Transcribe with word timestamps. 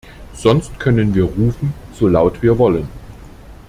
Sonst 0.33 0.79
können 0.79 1.13
wir 1.13 1.25
rufen, 1.25 1.75
so 1.93 2.07
laut 2.07 2.41
wir 2.41 2.57
wollen. 2.57 2.87